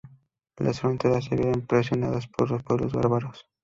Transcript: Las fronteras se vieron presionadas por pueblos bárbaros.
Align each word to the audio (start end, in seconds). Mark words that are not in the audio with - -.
Las 0.57 0.79
fronteras 0.81 1.25
se 1.25 1.35
vieron 1.35 1.61
presionadas 1.67 2.25
por 2.25 2.63
pueblos 2.63 2.91
bárbaros. 2.91 3.45